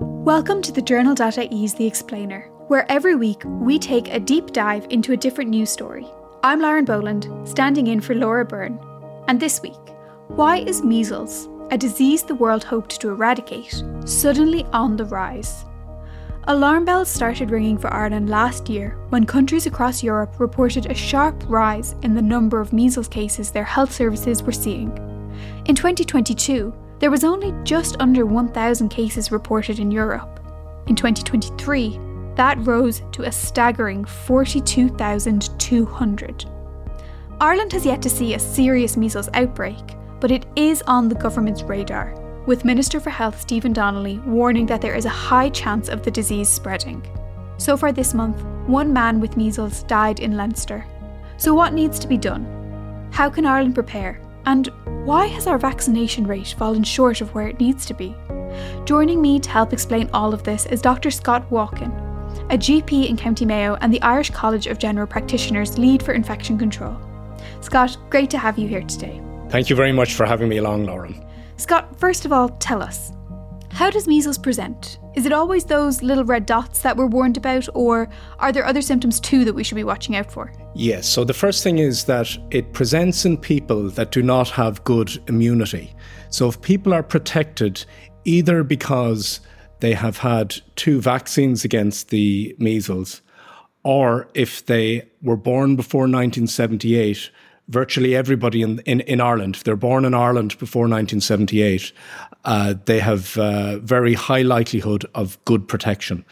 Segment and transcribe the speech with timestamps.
[0.00, 5.12] Welcome to the Journal.ie's The Explainer, where every week we take a deep dive into
[5.12, 6.06] a different news story.
[6.44, 8.78] I'm Lauren Boland, standing in for Laura Byrne.
[9.26, 9.72] And this week,
[10.28, 15.64] why is measles, a disease the world hoped to eradicate, suddenly on the rise?
[16.44, 21.42] Alarm bells started ringing for Ireland last year when countries across Europe reported a sharp
[21.48, 24.90] rise in the number of measles cases their health services were seeing.
[25.66, 30.40] In 2022, there was only just under 1,000 cases reported in Europe.
[30.86, 31.98] In 2023,
[32.34, 36.44] that rose to a staggering 42,200.
[37.40, 39.76] Ireland has yet to see a serious measles outbreak,
[40.20, 42.14] but it is on the government's radar,
[42.46, 46.10] with Minister for Health Stephen Donnelly warning that there is a high chance of the
[46.10, 47.06] disease spreading.
[47.58, 50.84] So far this month, one man with measles died in Leinster.
[51.36, 53.08] So, what needs to be done?
[53.12, 54.20] How can Ireland prepare?
[54.46, 54.68] And
[55.08, 58.14] why has our vaccination rate fallen short of where it needs to be?
[58.84, 61.10] Joining me to help explain all of this is Dr.
[61.10, 61.90] Scott Walkin,
[62.52, 66.58] a GP in County Mayo and the Irish College of General Practitioners lead for infection
[66.58, 66.94] control.
[67.62, 69.18] Scott, great to have you here today.
[69.48, 71.24] Thank you very much for having me along, Lauren.
[71.56, 73.10] Scott, first of all, tell us
[73.70, 74.98] how does measles present?
[75.18, 78.80] Is it always those little red dots that we're warned about, or are there other
[78.80, 80.52] symptoms too that we should be watching out for?
[80.76, 84.84] Yes, so the first thing is that it presents in people that do not have
[84.84, 85.92] good immunity.
[86.30, 87.84] So if people are protected
[88.26, 89.40] either because
[89.80, 93.20] they have had two vaccines against the measles,
[93.82, 97.28] or if they were born before 1978
[97.68, 101.92] virtually everybody in, in, in Ireland, if they're born in Ireland before 1978,
[102.44, 106.24] uh, they have uh, very high likelihood of good protection.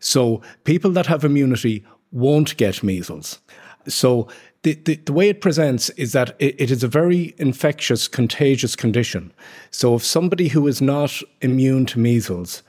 [0.00, 3.40] So people that have immunity won't get measles.
[3.86, 4.28] So
[4.62, 8.76] the, the, the, way it presents is that it, it is a very infectious, contagious
[8.76, 9.32] condition.
[9.70, 12.62] So if somebody who is not immune to measles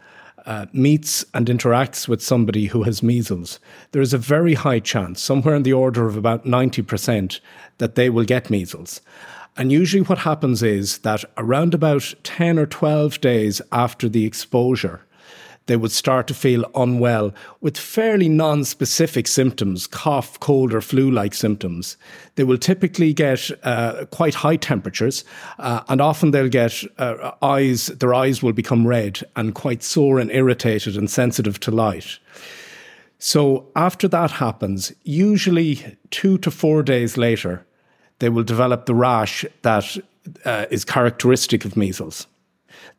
[0.45, 3.59] uh, meets and interacts with somebody who has measles,
[3.91, 7.39] there is a very high chance, somewhere in the order of about 90%,
[7.77, 9.01] that they will get measles.
[9.57, 15.05] And usually, what happens is that around about 10 or 12 days after the exposure,
[15.67, 21.11] they would start to feel unwell with fairly non specific symptoms, cough, cold, or flu
[21.11, 21.97] like symptoms.
[22.35, 25.23] They will typically get uh, quite high temperatures,
[25.59, 30.19] uh, and often they'll get uh, eyes, their eyes will become red and quite sore
[30.19, 32.19] and irritated and sensitive to light.
[33.19, 37.63] So, after that happens, usually two to four days later,
[38.17, 39.97] they will develop the rash that
[40.43, 42.25] uh, is characteristic of measles.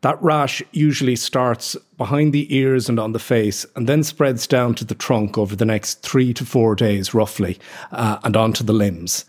[0.03, 4.75] That rash usually starts behind the ears and on the face, and then spreads down
[4.77, 7.59] to the trunk over the next three to four days, roughly,
[7.93, 9.25] uh, and onto the limbs.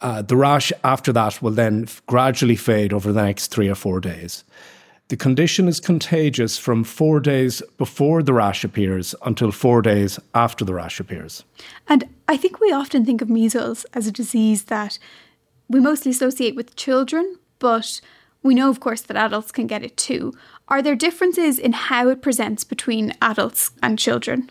[0.00, 4.00] Uh, the rash after that will then gradually fade over the next three or four
[4.00, 4.44] days.
[5.08, 10.64] The condition is contagious from four days before the rash appears until four days after
[10.64, 11.44] the rash appears.
[11.88, 14.98] And I think we often think of measles as a disease that
[15.68, 18.00] we mostly associate with children, but
[18.42, 20.32] we know, of course, that adults can get it too.
[20.68, 24.50] Are there differences in how it presents between adults and children?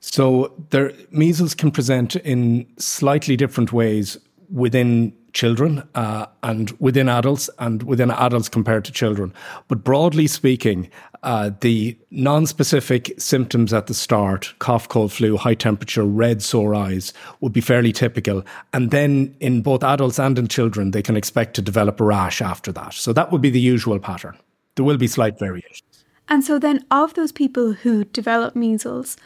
[0.00, 4.16] So, there, measles can present in slightly different ways
[4.50, 9.32] within children uh, and within adults and within adults compared to children.
[9.68, 10.90] But broadly speaking,
[11.22, 17.12] uh, the non-specific symptoms at the start, cough, cold, flu, high temperature, red, sore eyes,
[17.40, 18.44] would be fairly typical.
[18.72, 22.40] And then in both adults and in children, they can expect to develop a rash
[22.40, 22.94] after that.
[22.94, 24.36] So that would be the usual pattern.
[24.76, 26.04] There will be slight variations.
[26.28, 29.16] And so then of those people who develop measles,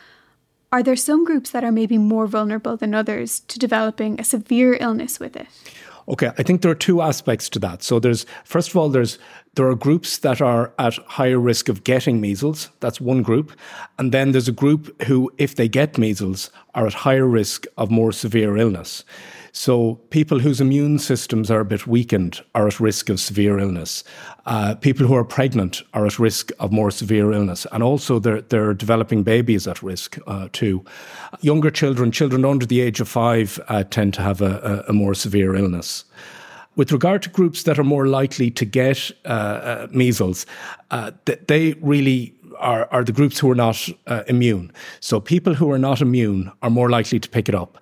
[0.73, 4.79] are there some groups that are maybe more vulnerable than others to developing a severe
[4.81, 5.47] illness with it?
[6.09, 7.83] Okay, I think there are two aspects to that.
[7.83, 9.19] So there's first of all there's
[9.55, 12.71] there are groups that are at higher risk of getting measles.
[12.81, 13.53] That's one group.
[13.99, 17.91] And then there's a group who if they get measles are at higher risk of
[17.91, 19.05] more severe illness.
[19.55, 24.03] So people whose immune systems are a bit weakened are at risk of severe illness.
[24.47, 28.41] Uh, people who are pregnant are at risk of more severe illness, and also they're,
[28.41, 30.83] they're developing babies at risk uh, too.
[31.43, 35.15] Younger children, children under the age of five, uh, tend to have a, a, more
[35.15, 36.07] severe illness.
[36.75, 40.47] With regard to groups that are more likely to get uh, uh, measles,
[40.91, 41.11] uh,
[41.47, 44.73] they really are, are, the groups who are not uh, immune.
[45.01, 47.79] So people who are not immune are more likely to pick it up.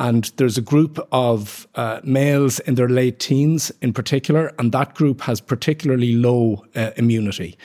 [0.00, 4.94] And there's a group of uh, males in their late teens in particular, and that
[4.94, 7.58] group has particularly low uh, immunity.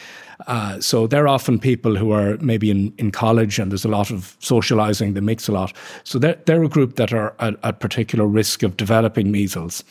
[0.47, 4.11] Uh, so they're often people who are maybe in, in college and there's a lot
[4.11, 5.73] of socializing, they mix a lot.
[6.03, 9.83] So they're, they're a group that are at, at particular risk of developing measles.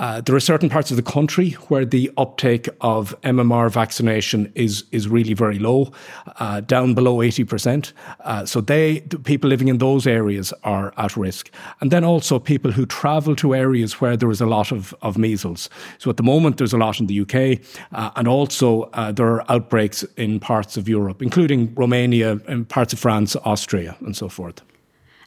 [0.00, 4.84] Uh, there are certain parts of the country where the uptake of MMR vaccination is
[4.92, 5.92] is really very low,
[6.38, 7.92] uh, down below 80%.
[8.20, 11.50] Uh, so they, the people living in those areas are at risk.
[11.82, 15.18] And then also people who travel to areas where there is a lot of, of
[15.18, 15.68] measles.
[15.98, 17.60] So at the moment, there's a lot in the UK,
[17.92, 22.94] uh, and also uh, there are outbreaks in parts of Europe, including Romania and parts
[22.94, 24.62] of France, Austria, and so forth.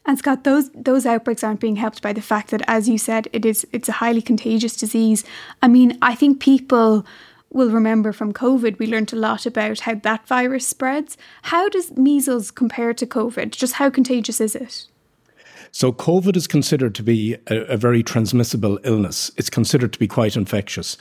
[0.06, 3.28] And Scott, those those outbreaks aren't being helped by the fact that, as you said,
[3.32, 5.24] it is it's a highly contagious disease.
[5.62, 7.06] I mean, I think people
[7.54, 11.18] will remember from COVID, we learned a lot about how that virus spreads.
[11.44, 13.52] How does measles compare to COVID?
[13.52, 14.88] Just how contagious is it?
[15.72, 19.32] So, COVID is considered to be a, a, very transmissible illness.
[19.38, 20.98] It's considered to be quite infectious.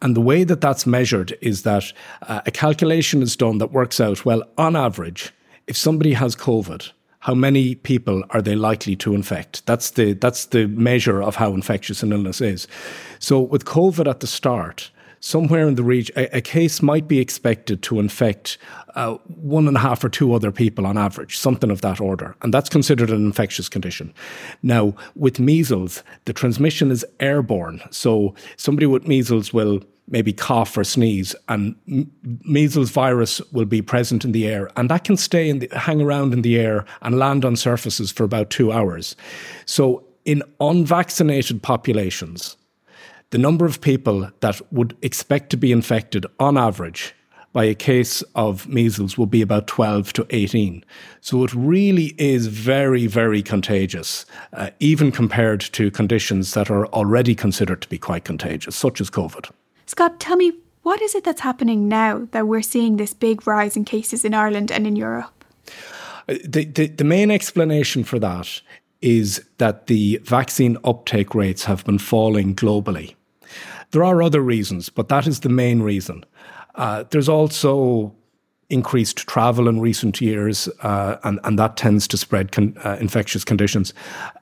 [0.00, 4.00] And the way that that's measured is that uh, a calculation is done that works
[4.00, 5.32] out well, on average,
[5.66, 9.64] if somebody has COVID, how many people are they likely to infect?
[9.64, 12.66] That's the that's the measure of how infectious an illness is.
[13.20, 14.90] So with COVID at the start,
[15.20, 18.58] somewhere in the region, a, a case might be expected to infect
[18.96, 22.34] uh, one and a half or two other people on average, something of that order.
[22.42, 24.12] And that's considered an infectious condition.
[24.64, 27.82] Now, with measles, the transmission is airborne.
[27.92, 29.80] So somebody with measles will
[30.12, 31.74] maybe cough or sneeze, and
[32.44, 36.32] measles virus will be present in the air, and that can stay the, hang around
[36.32, 39.16] in the air and land on surfaces for about two hours.
[39.66, 42.56] So, in unvaccinated populations,
[43.30, 47.14] the number of people that would expect to be infected on average
[47.52, 50.84] by a case of measles will be about 12 to 18.
[51.20, 57.34] So it really is very, very contagious, uh, even compared to conditions that are already
[57.34, 59.50] considered to be quite contagious, such as COVID.
[59.92, 60.54] Scott, tell me,
[60.84, 64.32] what is it that's happening now that we're seeing this big rise in cases in
[64.32, 65.44] Ireland and in Europe?
[66.26, 68.62] Uh, the, the, the main explanation for that
[69.02, 73.14] is that the vaccine uptake rates have been falling globally.
[73.90, 76.24] There are other reasons, but that is the main reason.
[76.74, 78.14] Uh, there's also
[78.72, 83.44] increased travel in recent years, uh, and, and that tends to spread con- uh, infectious
[83.44, 83.92] conditions.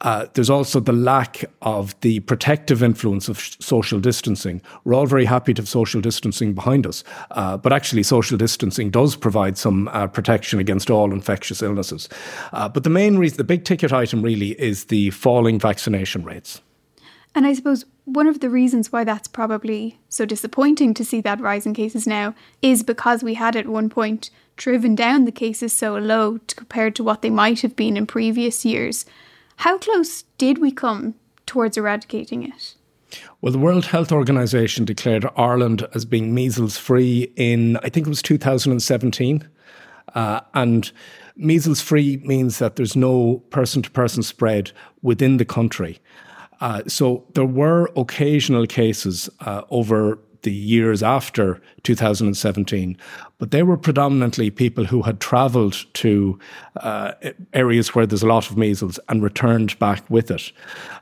[0.03, 4.63] Uh, there's also the lack of the protective influence of sh- social distancing.
[4.85, 8.91] We're all very happy to have social distancing behind us, uh, but actually, social distancing
[8.91, 12.09] does provide some uh, protection against all infectious illnesses.
[12.53, 16.61] Uh, but the main reason, the big ticket item really, is the falling vaccination rates.
[17.35, 21.41] And I suppose one of the reasons why that's probably so disappointing to see that
[21.41, 25.73] rise in cases now is because we had at one point driven down the cases
[25.73, 29.07] so low compared to what they might have been in previous years.
[29.57, 31.15] How close did we come
[31.47, 32.75] towards eradicating it?
[33.41, 38.11] Well, the World Health Organization declared Ireland as being measles free in, I think it
[38.11, 39.49] was 2017.
[40.15, 40.91] Uh, and
[41.37, 44.73] measles free means that there's no person to person spread
[45.03, 46.01] within the country.
[46.61, 52.97] Uh, so there were occasional cases uh, over the years after 2017,
[53.39, 56.39] but they were predominantly people who had travelled to
[56.77, 57.13] uh,
[57.53, 60.53] areas where there's a lot of measles and returned back with it.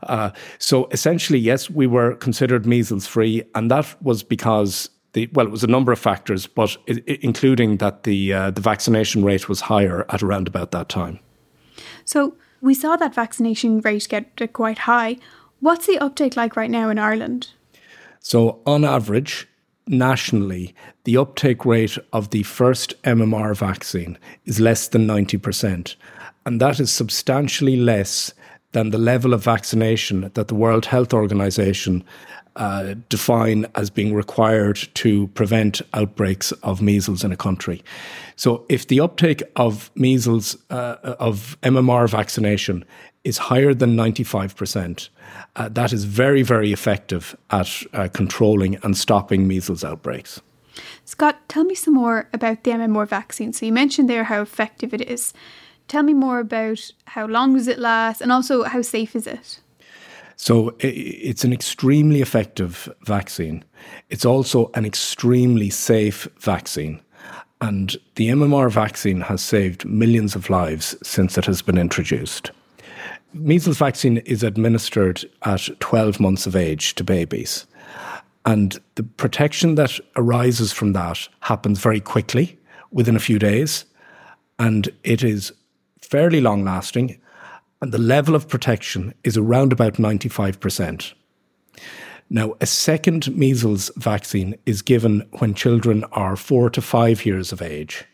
[0.05, 5.47] Uh, so essentially, yes, we were considered measles free, and that was because the, well,
[5.47, 9.25] it was a number of factors, but it, it, including that the uh, the vaccination
[9.25, 11.19] rate was higher at around about that time.
[12.05, 15.17] So we saw that vaccination rate get quite high.
[15.61, 17.49] What's the uptake like right now in Ireland?
[18.21, 19.49] So, on average,
[19.87, 20.75] nationally,
[21.05, 25.97] the uptake rate of the first MMR vaccine is less than 90%.
[26.47, 28.33] And that is substantially less
[28.73, 32.05] than the level of vaccination that the World Health Organization
[32.59, 37.83] uh, define as being required to prevent outbreaks of measles in a country.
[38.37, 42.85] So, if the uptake of measles, uh, of MMR vaccination
[43.25, 45.09] is higher than 95%,
[45.57, 50.41] uh, that is very, very effective at uh, controlling and stopping measles outbreaks.
[51.05, 53.53] Scott, tell me some more about the MMR vaccine.
[53.53, 55.33] So, you mentioned there how effective it is.
[55.87, 59.61] Tell me more about how long does it last and also how safe is it?
[60.41, 63.65] So it's an extremely effective vaccine.
[64.09, 67.03] It's also an extremely safe vaccine.
[67.61, 72.53] And the MMR vaccine has saved millions of lives since it has been introduced.
[73.35, 77.67] Measles vaccine is administered at 12 months of age to babies.
[78.47, 82.57] And the protection that arises from that happens very quickly,
[82.93, 83.85] within a few days.
[84.61, 85.53] And it is
[86.01, 87.21] fairly long lasting
[87.81, 91.13] and the level of protection is around about 95%.
[92.31, 97.63] Now, a second measles vaccine is given when children are four to five years of
[97.63, 98.05] age.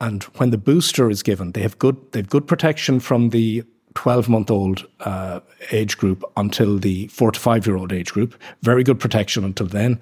[0.00, 3.62] And when the booster is given, they have good, they have good protection from the
[3.94, 5.40] 12 month old uh,
[5.72, 8.34] age group until the four to five year old age group.
[8.62, 9.98] Very good protection until then.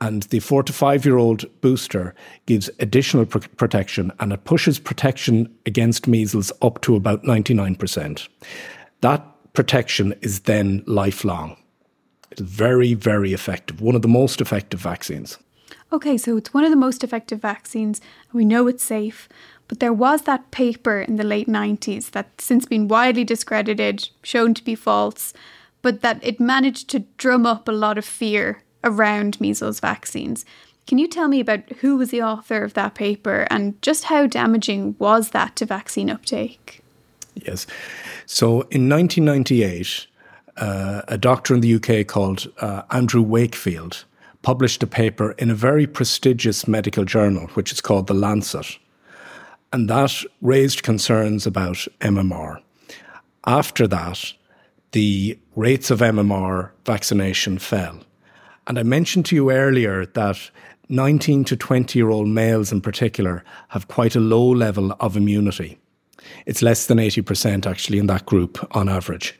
[0.00, 2.14] And the four to five year old booster
[2.46, 8.28] gives additional pr- protection and it pushes protection against measles up to about 99%.
[9.00, 9.24] That
[9.54, 11.56] protection is then lifelong.
[12.30, 15.38] It's very, very effective, one of the most effective vaccines.
[15.92, 18.00] Okay, so it's one of the most effective vaccines,
[18.32, 19.28] we know it's safe.
[19.68, 24.54] But there was that paper in the late 90s that's since been widely discredited, shown
[24.54, 25.34] to be false,
[25.82, 30.44] but that it managed to drum up a lot of fear around measles vaccines.
[30.86, 34.26] Can you tell me about who was the author of that paper and just how
[34.26, 36.82] damaging was that to vaccine uptake?
[37.34, 37.66] Yes.
[38.26, 40.06] So in 1998,
[40.56, 44.04] uh, a doctor in the UK called uh, Andrew Wakefield
[44.42, 48.78] published a paper in a very prestigious medical journal, which is called The Lancet.
[49.72, 52.62] And that raised concerns about MMR.
[53.44, 54.32] After that,
[54.92, 58.00] the rates of MMR vaccination fell.
[58.68, 60.50] And I mentioned to you earlier that
[60.90, 65.78] 19 to 20 year old males in particular have quite a low level of immunity.
[66.44, 69.38] It's less than 80% actually in that group on average.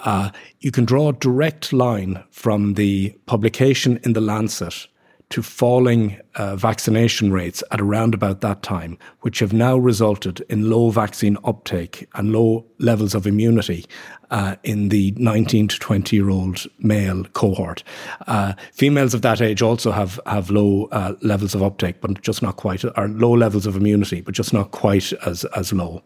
[0.00, 0.30] Uh,
[0.60, 4.88] you can draw a direct line from the publication in the Lancet
[5.34, 10.70] to falling uh, vaccination rates at around about that time, which have now resulted in
[10.70, 13.84] low vaccine uptake and low levels of immunity
[14.30, 17.82] uh, in the 19 to 20 year old male cohort.
[18.28, 22.40] Uh, females of that age also have, have low uh, levels of uptake, but just
[22.40, 26.00] not quite, or low levels of immunity, but just not quite as, as low.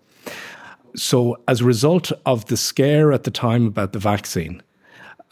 [0.97, 4.63] So, as a result of the scare at the time about the vaccine,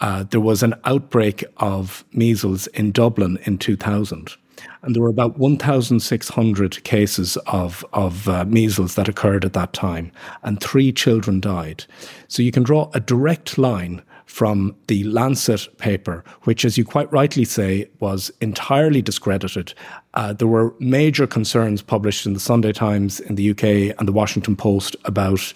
[0.00, 4.36] uh, there was an outbreak of measles in Dublin in 2000.
[4.82, 10.12] And there were about 1,600 cases of, of uh, measles that occurred at that time,
[10.42, 11.84] and three children died.
[12.28, 17.10] So you can draw a direct line from the Lancet paper, which, as you quite
[17.12, 19.72] rightly say, was entirely discredited.
[20.16, 24.12] Uh, there were major concerns published in the Sunday Times in the UK and the
[24.12, 25.52] Washington Post about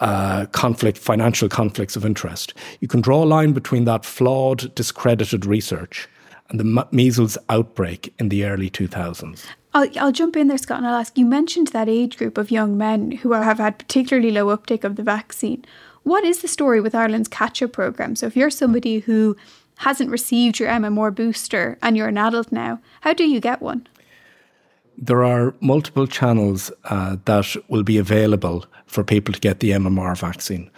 [0.00, 2.54] uh, conflict, financial conflicts of interest.
[2.80, 6.08] You can draw a line between that flawed, discredited research
[6.48, 9.44] and the measles outbreak in the early 2000s.
[9.74, 12.52] I'll, I'll jump in there, Scott, and I'll ask you mentioned that age group of
[12.52, 15.64] young men who have had particularly low uptake of the vaccine.
[16.04, 18.14] What is the story with Ireland's catch up programme?
[18.14, 19.36] So, if you're somebody who
[19.78, 23.88] hasn't received your MMR booster and you're an adult now, how do you get one?
[24.98, 30.16] There are multiple channels uh, that will be available for people to get the MMR
[30.16, 30.70] vaccine.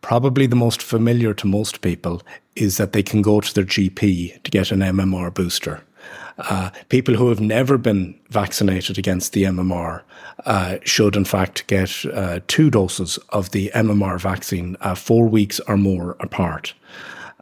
[0.00, 2.22] Probably the most familiar to most people
[2.54, 5.82] is that they can go to their GP to get an MMR booster.
[6.38, 10.02] Uh, people who have never been vaccinated against the MMR
[10.44, 15.60] uh, should, in fact, get uh, two doses of the MMR vaccine uh, four weeks
[15.60, 16.74] or more apart.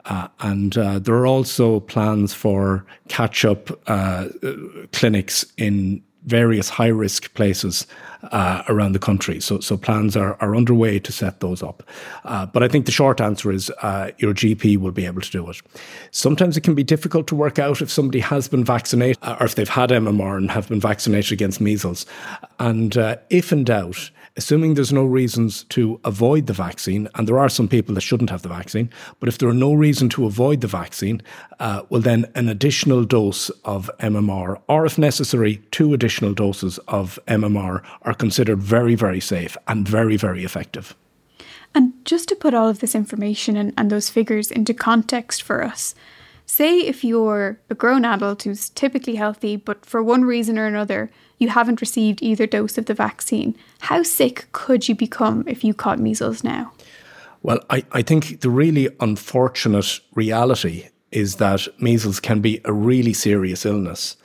[0.06, 3.66] Uh, and uh, there are also plans for catch up
[4.92, 7.86] clinics in various high risk places
[8.32, 9.40] uh, around the country.
[9.40, 11.82] So, so plans are, are underway to set those up.
[12.24, 15.30] Uh, but I think the short answer is uh, your GP will be able to
[15.30, 15.60] do it.
[16.10, 19.46] Sometimes it can be difficult to work out if somebody has been vaccinated uh, or
[19.46, 22.06] if they've had MMR and have been vaccinated against measles.
[22.58, 27.38] And uh, if in doubt, assuming there's no reasons to avoid the vaccine, and there
[27.38, 30.26] are some people that shouldn't have the vaccine, but if there are no reason to
[30.26, 31.22] avoid the vaccine,
[31.60, 37.18] uh, well, then an additional dose of MMR, or if necessary, two additional doses of
[37.28, 40.96] MMR are considered very, very safe and very, very effective.
[41.74, 45.62] And just to put all of this information and, and those figures into context for
[45.62, 45.94] us,
[46.46, 51.10] say if you're a grown adult who's typically healthy, but for one reason or another,
[51.38, 53.56] you haven't received either dose of the vaccine.
[53.80, 56.72] How sick could you become if you caught measles now?
[57.42, 63.12] Well, I, I think the really unfortunate reality is that measles can be a really
[63.12, 64.16] serious illness.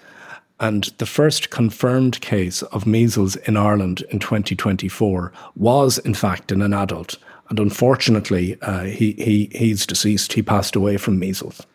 [0.60, 6.62] And the first confirmed case of measles in Ireland in 2024 was, in fact, in
[6.62, 7.18] an adult.
[7.50, 10.34] And unfortunately, uh, he, he, he's deceased.
[10.34, 11.66] He passed away from measles.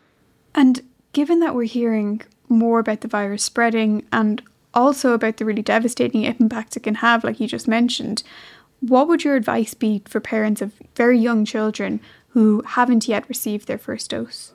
[0.54, 4.42] And given that we're hearing more about the virus spreading and
[4.74, 8.22] also about the really devastating impacts it can have, like you just mentioned.
[8.80, 13.66] What would your advice be for parents of very young children who haven't yet received
[13.66, 14.52] their first dose?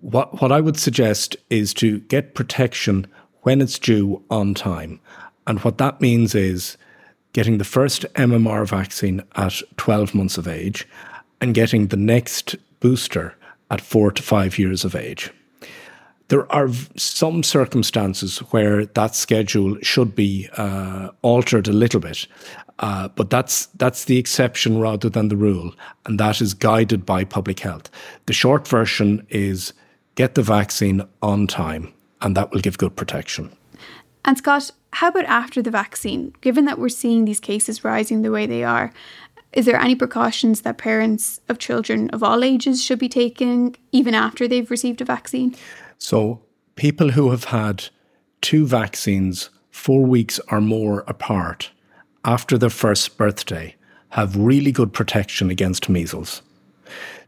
[0.00, 3.06] What, what I would suggest is to get protection
[3.40, 5.00] when it's due on time.
[5.46, 6.76] And what that means is
[7.32, 10.86] getting the first MMR vaccine at 12 months of age
[11.40, 13.34] and getting the next booster
[13.70, 15.30] at four to five years of age.
[16.28, 22.26] There are some circumstances where that schedule should be uh, altered a little bit,
[22.78, 25.74] uh, but that's that's the exception rather than the rule,
[26.06, 27.90] and that is guided by public health.
[28.26, 29.72] The short version is
[30.14, 33.50] get the vaccine on time, and that will give good protection.
[34.24, 36.34] And Scott, how about after the vaccine?
[36.40, 38.92] Given that we're seeing these cases rising the way they are,
[39.52, 44.14] is there any precautions that parents of children of all ages should be taking even
[44.14, 45.54] after they've received a vaccine?
[46.02, 46.42] So,
[46.74, 47.84] people who have had
[48.40, 51.70] two vaccines four weeks or more apart
[52.24, 53.76] after their first birthday
[54.08, 56.42] have really good protection against measles.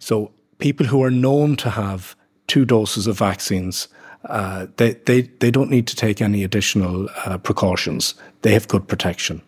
[0.00, 2.16] So, people who are known to have
[2.48, 3.86] two doses of vaccines,
[4.24, 8.14] uh, they, they, they don't need to take any additional uh, precautions.
[8.42, 9.40] They have good protection.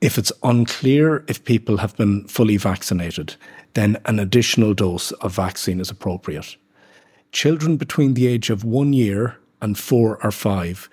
[0.00, 3.36] If it's unclear if people have been fully vaccinated,
[3.74, 6.56] then an additional dose of vaccine is appropriate.
[7.32, 10.88] Children between the age of one year and four or five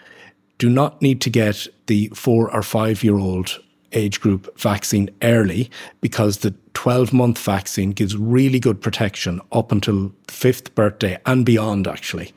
[0.58, 3.60] do not need to get the four or five year old
[3.94, 5.70] age group vaccine early
[6.02, 11.46] because the 12 month vaccine gives really good protection up until the fifth birthday and
[11.46, 12.34] beyond, actually.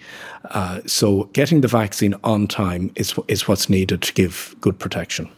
[0.51, 5.29] Uh, so, getting the vaccine on time is, is what's needed to give good protection.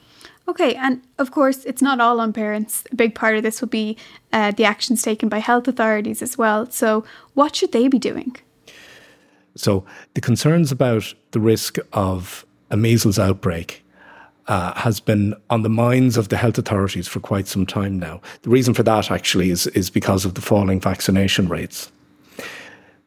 [0.48, 2.84] Okay, and of course, it's not all on parents.
[2.90, 3.96] A big part of this will be
[4.32, 6.70] uh, the actions taken by health authorities as well.
[6.70, 8.36] So, what should they be doing?
[9.58, 9.84] So,
[10.14, 13.84] the concerns about the risk of a measles outbreak
[14.46, 18.20] uh, has been on the minds of the health authorities for quite some time now.
[18.42, 21.90] The reason for that actually is, is because of the falling vaccination rates.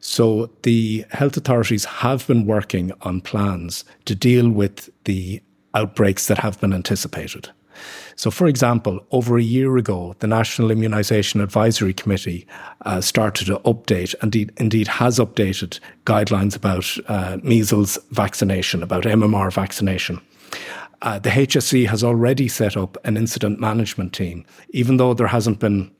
[0.01, 5.41] So, the health authorities have been working on plans to deal with the
[5.73, 7.49] outbreaks that have been anticipated.
[8.15, 12.47] So, for example, over a year ago, the National Immunisation Advisory Committee
[12.85, 19.51] uh, started to update, indeed, indeed has updated guidelines about uh, measles vaccination, about MMR
[19.51, 20.21] vaccination.
[21.01, 25.59] Uh, the HSE has already set up an incident management team, even though there hasn't
[25.59, 25.91] been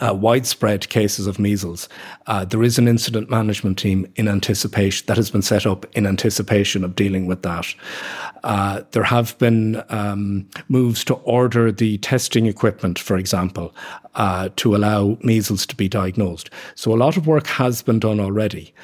[0.00, 1.88] uh, widespread cases of measles,
[2.26, 6.06] uh, there is an incident management team in anticipation that has been set up in
[6.06, 7.66] anticipation of dealing with that.
[8.44, 13.74] Uh, there have been um, moves to order the testing equipment, for example,
[14.14, 16.50] uh, to allow measles to be diagnosed.
[16.74, 18.74] So a lot of work has been done already.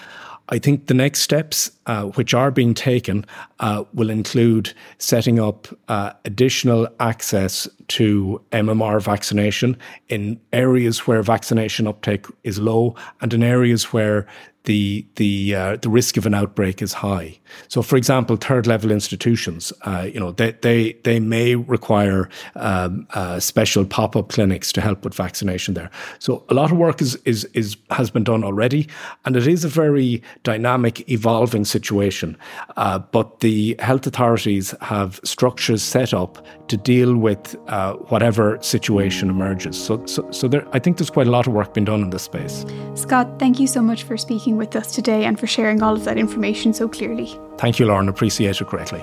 [0.49, 3.25] I think the next steps, uh, which are being taken,
[3.61, 9.77] uh, will include setting up uh, additional access to MMR vaccination
[10.09, 14.27] in areas where vaccination uptake is low and in areas where
[14.65, 17.39] the the uh, the risk of an outbreak is high.
[17.69, 23.07] So, for example, third level institutions, uh, you know, they they they may require um,
[23.15, 25.91] uh, special pop up clinics to help with vaccination there.
[26.19, 28.89] So, a lot of work is is is has been done already,
[29.25, 32.37] and it is a very dynamic, evolving situation.
[32.77, 39.31] Uh, but the health authorities have structures set up to deal with uh, whatever situation
[39.31, 39.83] emerges.
[39.83, 42.11] So, so so there, I think there's quite a lot of work being done in
[42.11, 42.65] this space.
[42.95, 45.95] Scott, thank you so much for speaking speaking with us today and for sharing all
[45.95, 47.39] of that information so clearly.
[47.59, 48.09] Thank you, Lauren.
[48.09, 49.01] Appreciate it greatly.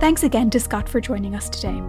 [0.00, 1.80] Thanks again to Scott for joining us today.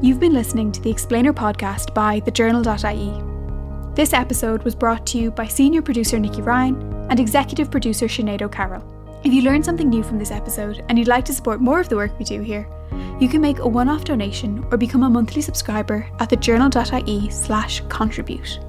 [0.00, 3.94] You've been listening to the Explainer podcast by thejournal.ie.
[3.94, 6.76] This episode was brought to you by senior producer Nikki Ryan
[7.10, 8.84] and executive producer Sinead O'Carroll.
[9.24, 11.88] If you learned something new from this episode and you'd like to support more of
[11.88, 12.68] the work we do here,
[13.20, 18.60] you can make a one-off donation or become a monthly subscriber at thejournal.ie slash contribute.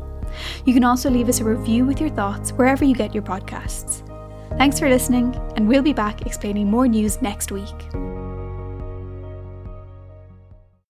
[0.66, 4.06] You can also leave us a review with your thoughts wherever you get your podcasts.
[4.58, 8.09] Thanks for listening, and we'll be back explaining more news next week.